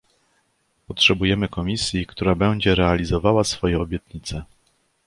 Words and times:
Potrzebujemy 0.87 1.47
Komisji, 1.49 2.05
która 2.05 2.35
będzie 2.35 2.75
realizowała 2.75 3.43
swoje 3.43 3.79
obietnice 3.79 4.43